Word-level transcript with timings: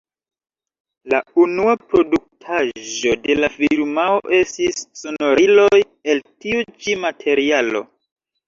La 1.13 1.17
unua 1.41 1.75
produktaĵo 1.81 3.13
de 3.27 3.35
la 3.41 3.51
firmao 3.59 4.17
estis 4.39 4.83
sonoriloj 5.03 5.83
el 6.15 6.27
tiu 6.31 6.65
ĉi 6.83 7.01
materialo. 7.05 7.85